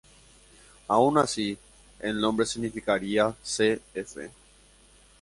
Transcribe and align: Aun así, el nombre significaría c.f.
Aun 0.89 1.19
así, 1.19 1.59
el 1.99 2.19
nombre 2.19 2.47
significaría 2.47 3.35
c.f. 3.43 4.31